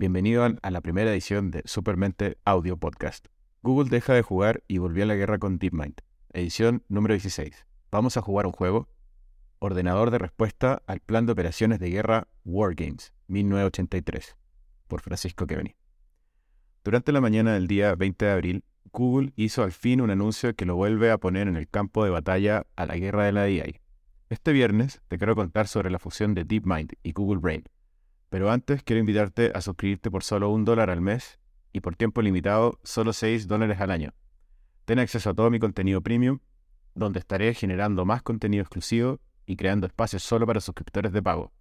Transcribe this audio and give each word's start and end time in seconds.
Bienvenido 0.00 0.48
a 0.62 0.70
la 0.70 0.80
primera 0.80 1.12
edición 1.12 1.50
de 1.50 1.60
Supermente 1.66 2.38
Audio 2.46 2.78
Podcast. 2.78 3.26
Google 3.60 3.90
deja 3.90 4.14
de 4.14 4.22
jugar 4.22 4.62
y 4.66 4.78
volvió 4.78 5.04
a 5.04 5.06
la 5.06 5.14
guerra 5.14 5.38
con 5.38 5.58
DeepMind. 5.58 6.00
Edición 6.32 6.82
número 6.88 7.12
16. 7.12 7.66
Vamos 7.92 8.16
a 8.16 8.22
jugar 8.22 8.46
un 8.46 8.52
juego. 8.52 8.88
Ordenador 9.58 10.10
de 10.10 10.16
respuesta 10.16 10.82
al 10.86 11.00
plan 11.00 11.26
de 11.26 11.32
operaciones 11.32 11.80
de 11.80 11.90
guerra 11.90 12.28
Wargames, 12.46 13.12
1983, 13.26 14.38
por 14.88 15.02
Francisco 15.02 15.46
Keveni. 15.46 15.76
Durante 16.82 17.12
la 17.12 17.20
mañana 17.20 17.52
del 17.52 17.66
día 17.66 17.94
20 17.94 18.24
de 18.24 18.32
abril, 18.32 18.64
Google 18.94 19.34
hizo 19.36 19.62
al 19.64 19.72
fin 19.72 20.00
un 20.00 20.08
anuncio 20.08 20.56
que 20.56 20.64
lo 20.64 20.76
vuelve 20.76 21.10
a 21.10 21.18
poner 21.18 21.46
en 21.46 21.56
el 21.56 21.68
campo 21.68 22.04
de 22.04 22.10
batalla 22.10 22.66
a 22.74 22.86
la 22.86 22.96
guerra 22.96 23.26
de 23.26 23.32
la 23.32 23.42
AI. 23.42 23.82
Este 24.30 24.52
viernes 24.52 25.02
te 25.08 25.18
quiero 25.18 25.36
contar 25.36 25.68
sobre 25.68 25.90
la 25.90 25.98
fusión 25.98 26.32
de 26.32 26.44
DeepMind 26.44 26.94
y 27.02 27.12
Google 27.12 27.40
Brain. 27.40 27.64
Pero 28.30 28.50
antes 28.50 28.82
quiero 28.84 29.00
invitarte 29.00 29.50
a 29.54 29.60
suscribirte 29.60 30.10
por 30.10 30.22
solo 30.22 30.48
un 30.50 30.64
dólar 30.64 30.88
al 30.88 31.00
mes 31.00 31.40
y 31.72 31.80
por 31.80 31.96
tiempo 31.96 32.22
limitado 32.22 32.78
solo 32.84 33.12
6 33.12 33.48
dólares 33.48 33.80
al 33.80 33.90
año. 33.90 34.14
Ten 34.84 35.00
acceso 35.00 35.30
a 35.30 35.34
todo 35.34 35.50
mi 35.50 35.58
contenido 35.58 36.00
premium, 36.00 36.38
donde 36.94 37.18
estaré 37.18 37.52
generando 37.54 38.04
más 38.04 38.22
contenido 38.22 38.62
exclusivo 38.62 39.20
y 39.46 39.56
creando 39.56 39.86
espacios 39.86 40.22
solo 40.22 40.46
para 40.46 40.60
suscriptores 40.60 41.12
de 41.12 41.22
pago. 41.22 41.52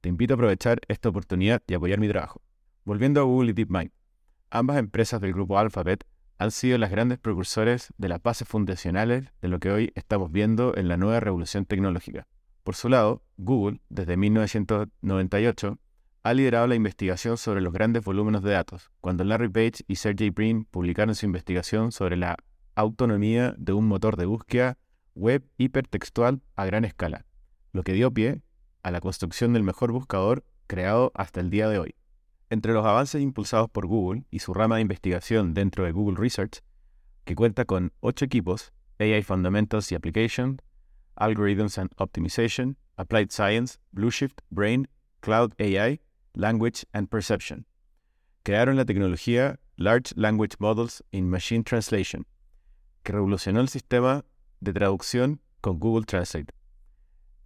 Te 0.00 0.08
invito 0.08 0.34
a 0.34 0.36
aprovechar 0.36 0.80
esta 0.88 1.08
oportunidad 1.08 1.62
y 1.66 1.74
apoyar 1.74 2.00
mi 2.00 2.08
trabajo. 2.08 2.42
Volviendo 2.84 3.20
a 3.20 3.24
Google 3.24 3.50
y 3.50 3.54
DeepMind, 3.54 3.92
ambas 4.50 4.78
empresas 4.78 5.20
del 5.20 5.32
grupo 5.32 5.58
Alphabet 5.58 6.04
han 6.38 6.50
sido 6.50 6.76
las 6.76 6.90
grandes 6.90 7.18
precursores 7.18 7.92
de 7.98 8.08
las 8.08 8.22
bases 8.22 8.48
fundacionales 8.48 9.32
de 9.40 9.48
lo 9.48 9.60
que 9.60 9.70
hoy 9.70 9.92
estamos 9.94 10.30
viendo 10.32 10.76
en 10.76 10.88
la 10.88 10.96
nueva 10.96 11.20
revolución 11.20 11.66
tecnológica. 11.66 12.26
Por 12.62 12.74
su 12.74 12.88
lado, 12.88 13.22
Google, 13.36 13.80
desde 13.88 14.16
1998, 14.16 15.78
ha 16.26 16.34
liderado 16.34 16.66
la 16.66 16.74
investigación 16.74 17.36
sobre 17.36 17.60
los 17.60 17.72
grandes 17.72 18.02
volúmenes 18.02 18.42
de 18.42 18.50
datos, 18.50 18.90
cuando 19.00 19.22
Larry 19.22 19.48
Page 19.48 19.84
y 19.86 19.94
Sergey 19.94 20.30
Brin 20.30 20.64
publicaron 20.64 21.14
su 21.14 21.24
investigación 21.24 21.92
sobre 21.92 22.16
la 22.16 22.36
autonomía 22.74 23.54
de 23.56 23.72
un 23.72 23.86
motor 23.86 24.16
de 24.16 24.26
búsqueda 24.26 24.76
web 25.14 25.48
hipertextual 25.56 26.42
a 26.56 26.64
gran 26.66 26.84
escala, 26.84 27.26
lo 27.70 27.84
que 27.84 27.92
dio 27.92 28.12
pie 28.12 28.42
a 28.82 28.90
la 28.90 29.00
construcción 29.00 29.52
del 29.52 29.62
mejor 29.62 29.92
buscador 29.92 30.44
creado 30.66 31.12
hasta 31.14 31.38
el 31.38 31.48
día 31.48 31.68
de 31.68 31.78
hoy. 31.78 31.94
Entre 32.50 32.72
los 32.72 32.84
avances 32.84 33.22
impulsados 33.22 33.70
por 33.70 33.86
Google 33.86 34.24
y 34.28 34.40
su 34.40 34.52
rama 34.52 34.76
de 34.76 34.82
investigación 34.82 35.54
dentro 35.54 35.84
de 35.84 35.92
Google 35.92 36.16
Research, 36.18 36.64
que 37.24 37.36
cuenta 37.36 37.66
con 37.66 37.92
ocho 38.00 38.24
equipos, 38.24 38.72
AI 38.98 39.22
Fundamentals 39.22 39.92
y 39.92 39.94
Application, 39.94 40.60
Algorithms 41.14 41.78
and 41.78 41.92
Optimization, 41.98 42.76
Applied 42.96 43.30
Science, 43.30 43.78
Blueshift, 43.92 44.40
Brain, 44.50 44.88
Cloud 45.20 45.52
AI, 45.60 46.00
Language 46.36 46.84
and 46.92 47.08
Perception. 47.08 47.66
Crearon 48.42 48.76
la 48.76 48.84
tecnología 48.84 49.58
Large 49.76 50.12
Language 50.16 50.56
Models 50.58 51.02
in 51.10 51.28
Machine 51.28 51.64
Translation, 51.64 52.26
que 53.02 53.12
revolucionó 53.12 53.60
el 53.60 53.68
sistema 53.68 54.24
de 54.60 54.72
traducción 54.72 55.40
con 55.62 55.78
Google 55.78 56.04
Translate. 56.04 56.52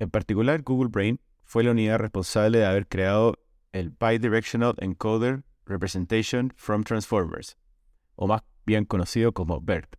En 0.00 0.10
particular, 0.10 0.62
Google 0.62 0.90
Brain 0.90 1.20
fue 1.44 1.62
la 1.62 1.70
unidad 1.70 1.98
responsable 1.98 2.58
de 2.58 2.66
haber 2.66 2.88
creado 2.88 3.38
el 3.72 3.90
Bidirectional 3.90 4.74
Encoder 4.78 5.44
Representation 5.66 6.52
from 6.56 6.82
Transformers, 6.82 7.56
o 8.16 8.26
más 8.26 8.42
bien 8.66 8.84
conocido 8.84 9.32
como 9.32 9.60
BERT, 9.60 9.94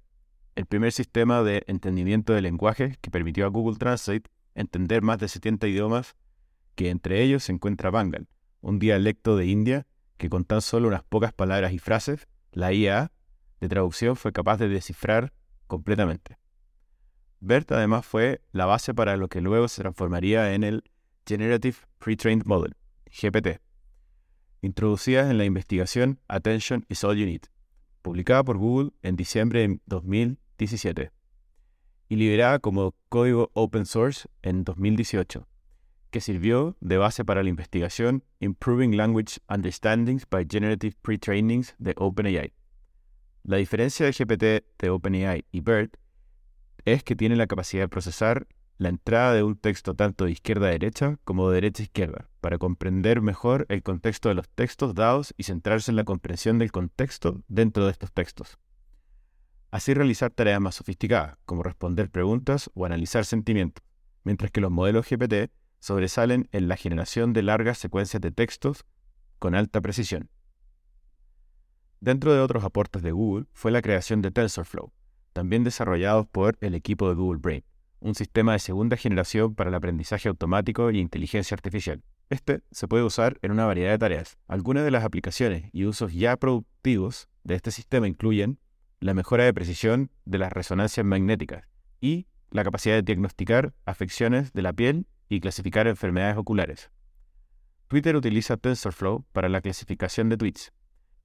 el 0.55 0.65
primer 0.65 0.91
sistema 0.91 1.43
de 1.43 1.63
entendimiento 1.67 2.33
de 2.33 2.41
lenguaje 2.41 2.97
que 3.01 3.09
permitió 3.09 3.45
a 3.45 3.49
Google 3.49 3.77
Translate 3.77 4.29
entender 4.53 5.01
más 5.01 5.17
de 5.19 5.29
70 5.29 5.67
idiomas, 5.67 6.15
que 6.75 6.89
entre 6.89 7.21
ellos 7.23 7.45
se 7.45 7.53
encuentra 7.53 7.89
Bangal, 7.89 8.27
un 8.61 8.79
dialecto 8.79 9.35
de 9.35 9.45
India 9.47 9.87
que 10.17 10.29
con 10.29 10.45
tan 10.45 10.61
solo 10.61 10.87
unas 10.87 11.03
pocas 11.03 11.33
palabras 11.33 11.73
y 11.73 11.79
frases, 11.79 12.27
la 12.51 12.73
IA 12.73 13.11
de 13.59 13.69
traducción 13.69 14.15
fue 14.15 14.31
capaz 14.31 14.57
de 14.57 14.69
descifrar 14.69 15.33
completamente. 15.67 16.37
BERT 17.39 17.71
además 17.71 18.05
fue 18.05 18.41
la 18.51 18.65
base 18.65 18.93
para 18.93 19.17
lo 19.17 19.27
que 19.27 19.41
luego 19.41 19.67
se 19.67 19.81
transformaría 19.81 20.53
en 20.53 20.63
el 20.63 20.83
Generative 21.25 21.77
Pre-trained 21.97 22.45
Model, 22.45 22.75
GPT, 23.05 23.59
introducidas 24.61 25.29
en 25.31 25.37
la 25.37 25.45
investigación 25.45 26.19
Attention 26.27 26.85
is 26.87 27.03
All 27.03 27.17
You 27.17 27.25
Need, 27.25 27.43
publicada 28.01 28.43
por 28.43 28.57
Google 28.57 28.91
en 29.01 29.15
diciembre 29.15 29.67
de 29.67 29.79
2017 29.85 31.11
y 32.09 32.15
liberada 32.15 32.59
como 32.59 32.93
código 33.09 33.49
open 33.53 33.85
source 33.85 34.27
en 34.41 34.63
2018, 34.63 35.47
que 36.11 36.21
sirvió 36.21 36.77
de 36.81 36.97
base 36.97 37.25
para 37.25 37.41
la 37.41 37.49
investigación 37.49 38.23
Improving 38.39 38.95
Language 38.95 39.39
Understandings 39.49 40.29
by 40.29 40.45
Generative 40.47 40.95
Pre-Trainings 41.01 41.75
de 41.79 41.95
OpenAI. 41.97 42.53
La 43.43 43.57
diferencia 43.57 44.05
de 44.05 44.11
GPT 44.11 44.65
de 44.77 44.89
OpenAI 44.89 45.45
y 45.51 45.61
BERT 45.61 45.95
es 46.85 47.03
que 47.03 47.15
tiene 47.15 47.35
la 47.35 47.47
capacidad 47.47 47.83
de 47.83 47.89
procesar 47.89 48.47
la 48.77 48.89
entrada 48.89 49.33
de 49.33 49.43
un 49.43 49.55
texto 49.55 49.95
tanto 49.95 50.25
de 50.25 50.31
izquierda 50.31 50.67
a 50.67 50.71
derecha 50.71 51.17
como 51.23 51.49
de 51.49 51.55
derecha 51.55 51.83
a 51.83 51.85
izquierda, 51.85 52.29
para 52.41 52.57
comprender 52.57 53.21
mejor 53.21 53.65
el 53.69 53.83
contexto 53.83 54.29
de 54.29 54.35
los 54.35 54.49
textos 54.49 54.95
dados 54.95 55.33
y 55.37 55.43
centrarse 55.43 55.91
en 55.91 55.95
la 55.95 56.03
comprensión 56.03 56.57
del 56.57 56.71
contexto 56.71 57.43
dentro 57.47 57.85
de 57.85 57.91
estos 57.91 58.11
textos. 58.11 58.57
Así 59.69 59.93
realizar 59.93 60.31
tareas 60.31 60.59
más 60.59 60.75
sofisticadas, 60.75 61.37
como 61.45 61.63
responder 61.63 62.09
preguntas 62.09 62.69
o 62.73 62.85
analizar 62.85 63.23
sentimientos, 63.23 63.83
mientras 64.23 64.51
que 64.51 64.61
los 64.61 64.71
modelos 64.71 65.07
GPT 65.07 65.51
sobresalen 65.81 66.47
en 66.53 66.69
la 66.69 66.77
generación 66.77 67.33
de 67.33 67.43
largas 67.43 67.77
secuencias 67.77 68.21
de 68.21 68.31
textos 68.31 68.85
con 69.39 69.53
alta 69.53 69.81
precisión. 69.81 70.29
Dentro 71.99 72.33
de 72.33 72.39
otros 72.39 72.63
aportes 72.63 73.03
de 73.03 73.11
Google 73.11 73.47
fue 73.51 73.71
la 73.71 73.81
creación 73.81 74.21
de 74.21 74.31
TensorFlow, 74.31 74.93
también 75.33 75.65
desarrollados 75.65 76.25
por 76.27 76.57
el 76.61 76.73
equipo 76.75 77.09
de 77.09 77.15
Google 77.15 77.41
Brain 77.41 77.63
un 78.01 78.15
sistema 78.15 78.53
de 78.53 78.59
segunda 78.59 78.97
generación 78.97 79.55
para 79.55 79.69
el 79.69 79.75
aprendizaje 79.75 80.27
automático 80.27 80.91
y 80.91 80.99
inteligencia 80.99 81.55
artificial. 81.55 82.03
Este 82.29 82.61
se 82.71 82.87
puede 82.87 83.03
usar 83.03 83.37
en 83.41 83.51
una 83.51 83.65
variedad 83.65 83.91
de 83.91 83.99
tareas. 83.99 84.37
Algunas 84.47 84.83
de 84.83 84.91
las 84.91 85.03
aplicaciones 85.03 85.69
y 85.71 85.85
usos 85.85 86.13
ya 86.13 86.35
productivos 86.37 87.29
de 87.43 87.55
este 87.55 87.71
sistema 87.71 88.07
incluyen 88.07 88.59
la 88.99 89.13
mejora 89.13 89.45
de 89.45 89.53
precisión 89.53 90.11
de 90.25 90.39
las 90.39 90.51
resonancias 90.51 91.05
magnéticas 91.05 91.67
y 91.99 92.27
la 92.49 92.63
capacidad 92.63 92.95
de 92.95 93.03
diagnosticar 93.03 93.73
afecciones 93.85 94.51
de 94.53 94.61
la 94.61 94.73
piel 94.73 95.05
y 95.31 95.39
clasificar 95.39 95.87
enfermedades 95.87 96.37
oculares. 96.37 96.91
Twitter 97.87 98.17
utiliza 98.17 98.57
TensorFlow 98.57 99.23
para 99.31 99.47
la 99.47 99.61
clasificación 99.61 100.27
de 100.27 100.35
tweets. 100.35 100.73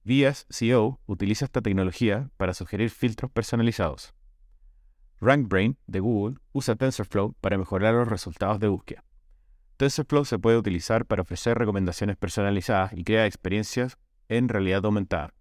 Vias 0.03 0.47
CEO 0.49 1.01
utiliza 1.07 1.43
esta 1.43 1.61
tecnología 1.61 2.29
para 2.37 2.53
sugerir 2.53 2.89
filtros 2.89 3.29
personalizados. 3.29 4.13
RankBrain 5.19 5.77
de 5.87 5.99
Google 5.99 6.37
usa 6.53 6.75
TensorFlow 6.75 7.33
para 7.41 7.57
mejorar 7.57 7.95
los 7.95 8.07
resultados 8.07 8.61
de 8.61 8.69
búsqueda. 8.69 9.03
TensorFlow 9.75 10.23
se 10.23 10.39
puede 10.39 10.57
utilizar 10.57 11.05
para 11.05 11.23
ofrecer 11.23 11.57
recomendaciones 11.57 12.15
personalizadas 12.15 12.93
y 12.93 13.03
crear 13.03 13.25
experiencias 13.25 13.97
en 14.29 14.47
realidad 14.47 14.85
aumentada. 14.85 15.33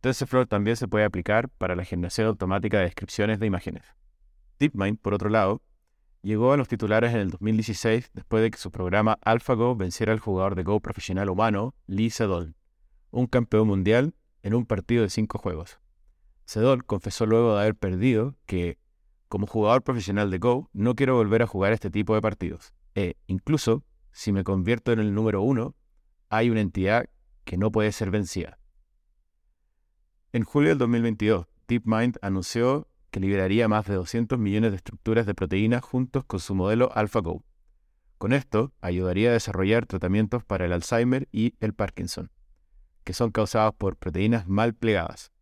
TensorFlow 0.00 0.46
también 0.46 0.76
se 0.76 0.86
puede 0.86 1.04
aplicar 1.04 1.48
para 1.48 1.74
la 1.74 1.84
generación 1.84 2.28
automática 2.28 2.78
de 2.78 2.84
descripciones 2.84 3.40
de 3.40 3.46
imágenes. 3.46 3.82
DeepMind, 4.60 5.00
por 5.00 5.12
otro 5.12 5.28
lado, 5.28 5.60
llegó 6.22 6.52
a 6.52 6.56
los 6.56 6.68
titulares 6.68 7.12
en 7.12 7.20
el 7.20 7.30
2016 7.30 8.10
después 8.12 8.42
de 8.42 8.50
que 8.50 8.58
su 8.58 8.70
programa 8.70 9.18
AlphaGo 9.22 9.76
venciera 9.76 10.12
al 10.12 10.20
jugador 10.20 10.54
de 10.54 10.62
Go 10.62 10.80
profesional 10.80 11.28
humano 11.30 11.74
Lee 11.86 12.10
Sedol, 12.10 12.54
un 13.10 13.26
campeón 13.26 13.68
mundial 13.68 14.14
en 14.42 14.54
un 14.54 14.66
partido 14.66 15.02
de 15.02 15.10
cinco 15.10 15.38
juegos. 15.38 15.80
Sedol 16.44 16.84
confesó 16.84 17.26
luego 17.26 17.54
de 17.54 17.60
haber 17.62 17.76
perdido 17.76 18.36
que 18.46 18.78
como 19.28 19.46
jugador 19.46 19.82
profesional 19.82 20.30
de 20.30 20.38
Go, 20.38 20.68
no 20.72 20.96
quiero 20.96 21.14
volver 21.14 21.42
a 21.42 21.46
jugar 21.46 21.72
este 21.72 21.88
tipo 21.88 22.16
de 22.16 22.20
partidos. 22.20 22.74
E 22.96 23.14
incluso, 23.28 23.84
si 24.10 24.32
me 24.32 24.42
convierto 24.42 24.90
en 24.90 24.98
el 24.98 25.14
número 25.14 25.40
uno, 25.40 25.76
hay 26.30 26.50
una 26.50 26.60
entidad 26.60 27.08
que 27.44 27.56
no 27.56 27.70
puede 27.70 27.92
ser 27.92 28.10
vencida. 28.10 28.58
En 30.32 30.42
julio 30.42 30.70
del 30.70 30.78
2022, 30.78 31.46
DeepMind 31.68 32.18
anunció 32.22 32.88
que 33.10 33.20
liberaría 33.20 33.68
más 33.68 33.86
de 33.86 33.94
200 33.94 34.38
millones 34.38 34.70
de 34.70 34.76
estructuras 34.76 35.26
de 35.26 35.34
proteínas 35.34 35.82
juntos 35.82 36.24
con 36.24 36.40
su 36.40 36.54
modelo 36.54 36.90
AlphaGo. 36.94 37.44
Con 38.18 38.32
esto, 38.32 38.72
ayudaría 38.80 39.30
a 39.30 39.32
desarrollar 39.32 39.86
tratamientos 39.86 40.44
para 40.44 40.66
el 40.66 40.72
Alzheimer 40.72 41.28
y 41.32 41.54
el 41.60 41.74
Parkinson, 41.74 42.30
que 43.04 43.14
son 43.14 43.30
causados 43.30 43.74
por 43.74 43.96
proteínas 43.96 44.46
mal 44.46 44.74
plegadas. 44.74 45.32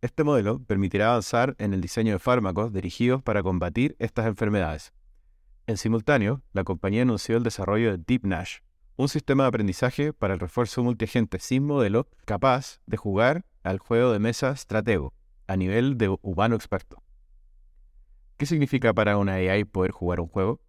Este 0.00 0.22
modelo 0.22 0.62
permitirá 0.62 1.08
avanzar 1.08 1.56
en 1.58 1.74
el 1.74 1.80
diseño 1.80 2.12
de 2.12 2.18
fármacos 2.20 2.72
dirigidos 2.72 3.22
para 3.22 3.42
combatir 3.42 3.96
estas 3.98 4.26
enfermedades. 4.26 4.92
En 5.66 5.76
simultáneo, 5.76 6.42
la 6.52 6.64
compañía 6.64 7.02
anunció 7.02 7.36
el 7.36 7.42
desarrollo 7.42 7.90
de 7.90 7.98
DeepNash, 8.06 8.58
un 8.96 9.08
sistema 9.08 9.44
de 9.44 9.48
aprendizaje 9.48 10.12
para 10.12 10.34
el 10.34 10.40
refuerzo 10.40 10.82
multiagente 10.82 11.40
sin 11.40 11.64
modelo 11.64 12.08
capaz 12.24 12.80
de 12.86 12.96
jugar 12.96 13.44
al 13.62 13.78
juego 13.78 14.12
de 14.12 14.18
mesa 14.18 14.54
Stratego 14.56 15.12
a 15.46 15.56
nivel 15.56 15.98
de 15.98 16.16
humano 16.22 16.54
experto. 16.54 17.02
¿Qué 18.38 18.46
significa 18.46 18.94
para 18.94 19.18
una 19.18 19.34
AI 19.34 19.64
poder 19.64 19.90
jugar 19.90 20.20
un 20.20 20.28
juego? 20.28 20.60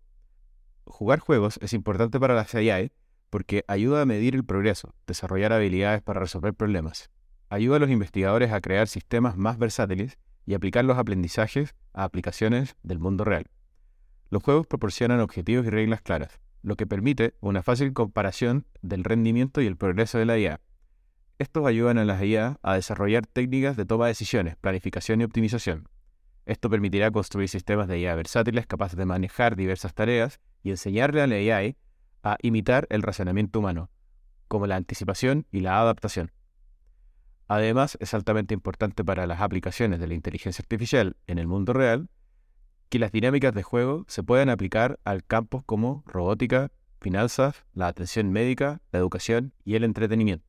Jugar 0.85 1.19
juegos 1.19 1.59
es 1.61 1.73
importante 1.73 2.19
para 2.19 2.33
las 2.33 2.55
AI 2.55 2.91
porque 3.29 3.63
ayuda 3.67 4.01
a 4.01 4.05
medir 4.07 4.33
el 4.33 4.43
progreso, 4.43 4.95
desarrollar 5.05 5.53
habilidades 5.53 6.01
para 6.01 6.19
resolver 6.19 6.55
problemas, 6.55 7.11
ayuda 7.47 7.75
a 7.75 7.79
los 7.79 7.91
investigadores 7.91 8.51
a 8.51 8.59
crear 8.59 8.87
sistemas 8.87 9.37
más 9.37 9.59
versátiles 9.59 10.17
y 10.47 10.55
aplicar 10.55 10.83
los 10.83 10.97
aprendizajes 10.97 11.75
a 11.93 12.05
aplicaciones 12.05 12.75
del 12.81 12.97
mundo 12.97 13.23
real. 13.23 13.51
Los 14.31 14.41
juegos 14.41 14.65
proporcionan 14.65 15.19
objetivos 15.19 15.67
y 15.67 15.69
reglas 15.69 16.01
claras, 16.01 16.39
lo 16.63 16.75
que 16.75 16.87
permite 16.87 17.35
una 17.39 17.61
fácil 17.61 17.93
comparación 17.93 18.65
del 18.81 19.03
rendimiento 19.03 19.61
y 19.61 19.67
el 19.67 19.77
progreso 19.77 20.17
de 20.17 20.25
la 20.25 20.39
IA. 20.39 20.59
Estos 21.37 21.67
ayudan 21.67 21.99
a 21.99 22.05
las 22.05 22.23
IA 22.23 22.57
a 22.63 22.73
desarrollar 22.73 23.27
técnicas 23.27 23.77
de 23.77 23.85
toma 23.85 24.05
de 24.05 24.13
decisiones, 24.13 24.55
planificación 24.55 25.21
y 25.21 25.25
optimización. 25.25 25.87
Esto 26.49 26.67
permitirá 26.67 27.11
construir 27.11 27.47
sistemas 27.47 27.87
de 27.87 27.99
IA 27.99 28.15
versátiles 28.15 28.65
capaces 28.65 28.97
de 28.97 29.05
manejar 29.05 29.55
diversas 29.55 29.93
tareas 29.93 30.39
y 30.63 30.71
enseñarle 30.71 31.21
a 31.21 31.27
la 31.27 31.35
AI 31.35 31.77
a 32.23 32.37
imitar 32.41 32.87
el 32.89 33.03
razonamiento 33.03 33.59
humano, 33.59 33.91
como 34.47 34.65
la 34.65 34.75
anticipación 34.75 35.45
y 35.51 35.59
la 35.59 35.79
adaptación. 35.79 36.31
Además, 37.47 37.99
es 38.01 38.15
altamente 38.15 38.55
importante 38.55 39.05
para 39.05 39.27
las 39.27 39.41
aplicaciones 39.41 39.99
de 39.99 40.07
la 40.07 40.15
inteligencia 40.15 40.63
artificial 40.63 41.17
en 41.27 41.37
el 41.37 41.45
mundo 41.45 41.71
real 41.71 42.09
que 42.89 42.97
las 42.97 43.11
dinámicas 43.11 43.53
de 43.53 43.61
juego 43.61 44.05
se 44.07 44.23
puedan 44.23 44.49
aplicar 44.49 44.99
al 45.03 45.23
campos 45.23 45.61
como 45.67 46.03
robótica, 46.07 46.71
finanzas, 46.99 47.63
la 47.75 47.85
atención 47.85 48.31
médica, 48.31 48.81
la 48.91 48.97
educación 48.97 49.53
y 49.65 49.75
el 49.75 49.83
entretenimiento. 49.83 50.47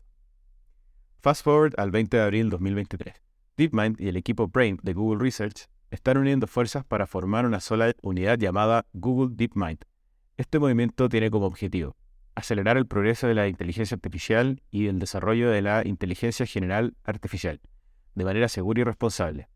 Fast 1.20 1.44
forward 1.44 1.75
al 1.76 1.91
20 1.91 2.17
de 2.17 2.23
abril 2.23 2.46
de 2.46 2.53
2023. 2.53 3.23
DeepMind 3.58 4.00
y 4.00 4.08
el 4.08 4.17
equipo 4.17 4.49
Brain 4.49 4.79
de 4.82 4.94
Google 4.94 5.23
Research 5.23 5.69
están 5.90 6.19
uniendo 6.19 6.46
fuerzas 6.46 6.84
para 6.84 7.06
formar 7.06 7.46
una 7.46 7.60
sola 7.60 7.94
unidad 8.02 8.38
llamada 8.38 8.87
Google 8.92 9.34
DeepMind. 9.37 9.84
Este 10.37 10.58
movimiento 10.58 11.08
tiene 11.08 11.31
como 11.31 11.46
objetivo 11.46 11.96
acelerar 12.34 12.76
el 12.76 12.87
progreso 12.87 13.26
de 13.26 13.34
la 13.34 13.48
inteligencia 13.48 13.94
artificial 13.94 14.62
y 14.70 14.87
el 14.87 14.98
desarrollo 14.98 15.50
de 15.50 15.62
la 15.62 15.87
inteligencia 15.87 16.46
general 16.46 16.94
artificial, 17.04 17.60
de 18.14 18.25
manera 18.25 18.48
segura 18.48 18.81
y 18.81 18.84
responsable. 18.84 19.48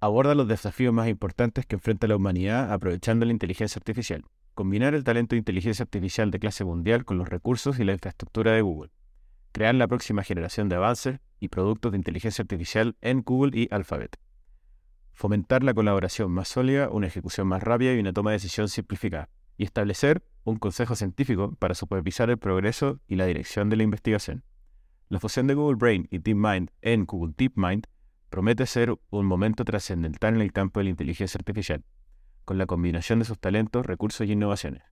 Aborda 0.00 0.34
los 0.34 0.46
desafíos 0.46 0.92
más 0.92 1.08
importantes 1.08 1.66
que 1.66 1.76
enfrenta 1.76 2.06
la 2.06 2.16
humanidad 2.16 2.72
aprovechando 2.72 3.26
la 3.26 3.32
inteligencia 3.32 3.78
artificial. 3.78 4.24
Combinar 4.54 4.94
el 4.94 5.04
talento 5.04 5.34
de 5.34 5.38
inteligencia 5.38 5.84
artificial 5.84 6.30
de 6.30 6.38
clase 6.38 6.64
mundial 6.64 7.04
con 7.04 7.18
los 7.18 7.28
recursos 7.28 7.78
y 7.78 7.84
la 7.84 7.92
infraestructura 7.92 8.52
de 8.52 8.60
Google. 8.60 8.90
Crear 9.52 9.74
la 9.74 9.88
próxima 9.88 10.22
generación 10.22 10.68
de 10.68 10.76
avances 10.76 11.20
y 11.40 11.48
productos 11.48 11.92
de 11.92 11.98
inteligencia 11.98 12.42
artificial 12.42 12.96
en 13.00 13.22
Google 13.22 13.58
y 13.58 13.68
Alphabet. 13.70 14.18
Fomentar 15.18 15.64
la 15.64 15.74
colaboración 15.74 16.30
más 16.30 16.46
sólida, 16.46 16.90
una 16.90 17.08
ejecución 17.08 17.48
más 17.48 17.60
rápida 17.60 17.92
y 17.92 17.98
una 17.98 18.12
toma 18.12 18.30
de 18.30 18.36
decisión 18.36 18.68
simplificada. 18.68 19.28
Y 19.56 19.64
establecer 19.64 20.22
un 20.44 20.60
consejo 20.60 20.94
científico 20.94 21.56
para 21.58 21.74
supervisar 21.74 22.30
el 22.30 22.38
progreso 22.38 23.00
y 23.08 23.16
la 23.16 23.26
dirección 23.26 23.68
de 23.68 23.74
la 23.74 23.82
investigación. 23.82 24.44
La 25.08 25.18
fusión 25.18 25.48
de 25.48 25.54
Google 25.54 25.74
Brain 25.74 26.06
y 26.12 26.18
DeepMind 26.18 26.70
en 26.82 27.04
Google 27.04 27.34
DeepMind 27.36 27.88
promete 28.30 28.64
ser 28.66 28.96
un 29.10 29.26
momento 29.26 29.64
trascendental 29.64 30.36
en 30.36 30.40
el 30.40 30.52
campo 30.52 30.78
de 30.78 30.84
la 30.84 30.90
inteligencia 30.90 31.36
artificial, 31.36 31.82
con 32.44 32.56
la 32.56 32.66
combinación 32.66 33.18
de 33.18 33.24
sus 33.24 33.40
talentos, 33.40 33.86
recursos 33.86 34.24
y 34.24 34.30
innovaciones. 34.30 34.84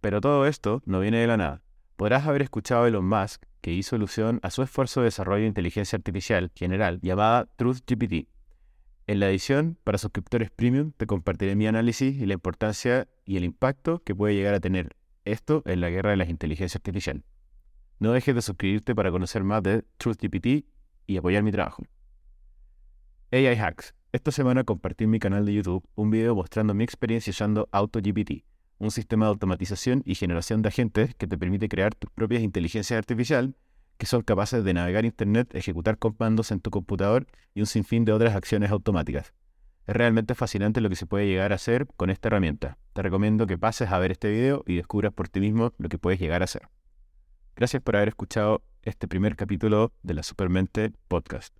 Pero 0.00 0.22
todo 0.22 0.46
esto 0.46 0.80
no 0.86 1.00
viene 1.00 1.18
de 1.18 1.26
la 1.26 1.36
nada. 1.36 1.62
Podrás 1.96 2.26
haber 2.26 2.40
escuchado 2.40 2.84
a 2.84 2.88
Elon 2.88 3.06
Musk 3.06 3.42
que 3.60 3.74
hizo 3.74 3.96
alusión 3.96 4.40
a 4.42 4.48
su 4.48 4.62
esfuerzo 4.62 5.00
de 5.00 5.08
desarrollo 5.08 5.42
de 5.42 5.48
inteligencia 5.48 5.98
artificial 5.98 6.50
general 6.54 6.98
llamada 7.02 7.44
TruthGPT, 7.56 8.26
en 9.10 9.18
la 9.18 9.28
edición 9.28 9.76
para 9.82 9.98
suscriptores 9.98 10.52
premium 10.52 10.92
te 10.96 11.04
compartiré 11.04 11.56
mi 11.56 11.66
análisis 11.66 12.16
y 12.16 12.26
la 12.26 12.34
importancia 12.34 13.08
y 13.24 13.38
el 13.38 13.42
impacto 13.42 14.04
que 14.04 14.14
puede 14.14 14.36
llegar 14.36 14.54
a 14.54 14.60
tener 14.60 14.94
esto 15.24 15.64
en 15.66 15.80
la 15.80 15.90
guerra 15.90 16.10
de 16.10 16.16
las 16.16 16.28
inteligencias 16.28 16.76
artificiales. 16.76 17.24
No 17.98 18.12
dejes 18.12 18.36
de 18.36 18.40
suscribirte 18.40 18.94
para 18.94 19.10
conocer 19.10 19.42
más 19.42 19.64
de 19.64 19.82
TruthGPT 19.96 20.64
y 21.08 21.16
apoyar 21.16 21.42
mi 21.42 21.50
trabajo. 21.50 21.82
AI 23.32 23.46
Hacks. 23.46 23.96
Esta 24.12 24.30
semana 24.30 24.62
compartí 24.62 25.02
en 25.02 25.10
mi 25.10 25.18
canal 25.18 25.44
de 25.44 25.54
YouTube 25.54 25.84
un 25.96 26.12
video 26.12 26.36
mostrando 26.36 26.72
mi 26.72 26.84
experiencia 26.84 27.32
usando 27.32 27.68
AutoGPT, 27.72 28.44
un 28.78 28.92
sistema 28.92 29.24
de 29.24 29.30
automatización 29.30 30.04
y 30.06 30.14
generación 30.14 30.62
de 30.62 30.68
agentes 30.68 31.16
que 31.16 31.26
te 31.26 31.36
permite 31.36 31.68
crear 31.68 31.96
tus 31.96 32.12
propias 32.12 32.42
inteligencias 32.42 32.96
artificiales 32.96 33.56
que 34.00 34.06
son 34.06 34.22
capaces 34.22 34.64
de 34.64 34.72
navegar 34.72 35.04
Internet, 35.04 35.54
ejecutar 35.54 35.98
comandos 35.98 36.52
en 36.52 36.60
tu 36.60 36.70
computador 36.70 37.26
y 37.52 37.60
un 37.60 37.66
sinfín 37.66 38.06
de 38.06 38.12
otras 38.12 38.34
acciones 38.34 38.70
automáticas. 38.70 39.34
Es 39.86 39.94
realmente 39.94 40.34
fascinante 40.34 40.80
lo 40.80 40.88
que 40.88 40.96
se 40.96 41.04
puede 41.04 41.26
llegar 41.26 41.52
a 41.52 41.56
hacer 41.56 41.86
con 41.98 42.08
esta 42.08 42.28
herramienta. 42.28 42.78
Te 42.94 43.02
recomiendo 43.02 43.46
que 43.46 43.58
pases 43.58 43.90
a 43.90 43.98
ver 43.98 44.10
este 44.10 44.30
video 44.30 44.64
y 44.66 44.76
descubras 44.76 45.12
por 45.12 45.28
ti 45.28 45.40
mismo 45.40 45.74
lo 45.76 45.90
que 45.90 45.98
puedes 45.98 46.18
llegar 46.18 46.40
a 46.40 46.46
hacer. 46.46 46.62
Gracias 47.54 47.82
por 47.82 47.94
haber 47.94 48.08
escuchado 48.08 48.62
este 48.84 49.06
primer 49.06 49.36
capítulo 49.36 49.92
de 50.02 50.14
la 50.14 50.22
Supermente 50.22 50.92
Podcast. 51.08 51.59